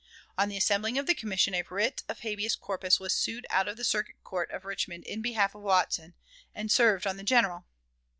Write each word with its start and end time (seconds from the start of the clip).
On 0.35 0.49
the 0.49 0.57
assembling 0.57 0.97
of 0.97 1.05
the 1.05 1.13
commission 1.13 1.53
a 1.53 1.61
writ 1.61 2.01
of 2.09 2.21
habeas 2.21 2.55
corpus 2.55 2.99
was 2.99 3.13
sued 3.13 3.45
out 3.51 3.67
of 3.67 3.77
the 3.77 3.83
Circuit 3.83 4.15
Court 4.23 4.49
of 4.49 4.65
Richmond 4.65 5.03
in 5.03 5.21
behalf 5.21 5.53
of 5.53 5.61
Watson, 5.61 6.15
and 6.55 6.71
served 6.71 7.05
on 7.05 7.17
the 7.17 7.23
General. 7.23 7.65